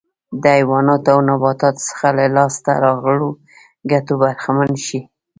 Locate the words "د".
0.41-0.43